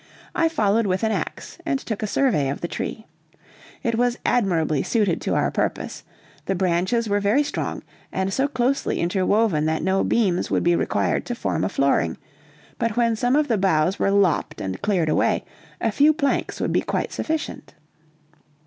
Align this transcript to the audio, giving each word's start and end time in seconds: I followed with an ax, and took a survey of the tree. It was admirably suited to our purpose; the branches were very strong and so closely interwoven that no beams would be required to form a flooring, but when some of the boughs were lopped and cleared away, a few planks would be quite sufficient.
I 0.33 0.49
followed 0.49 0.87
with 0.87 1.03
an 1.03 1.11
ax, 1.11 1.59
and 1.63 1.77
took 1.77 2.01
a 2.01 2.07
survey 2.07 2.49
of 2.49 2.61
the 2.61 2.67
tree. 2.67 3.05
It 3.83 3.93
was 3.99 4.17
admirably 4.25 4.81
suited 4.81 5.21
to 5.21 5.35
our 5.35 5.51
purpose; 5.51 6.03
the 6.47 6.55
branches 6.55 7.07
were 7.07 7.19
very 7.19 7.43
strong 7.43 7.83
and 8.11 8.33
so 8.33 8.47
closely 8.47 8.99
interwoven 8.99 9.65
that 9.67 9.83
no 9.83 10.03
beams 10.03 10.49
would 10.49 10.63
be 10.63 10.75
required 10.75 11.23
to 11.27 11.35
form 11.35 11.63
a 11.63 11.69
flooring, 11.69 12.17
but 12.79 12.97
when 12.97 13.15
some 13.15 13.35
of 13.35 13.47
the 13.47 13.59
boughs 13.59 13.99
were 13.99 14.09
lopped 14.09 14.59
and 14.59 14.81
cleared 14.81 15.07
away, 15.07 15.45
a 15.79 15.91
few 15.91 16.13
planks 16.13 16.59
would 16.59 16.73
be 16.73 16.81
quite 16.81 17.11
sufficient. 17.11 17.75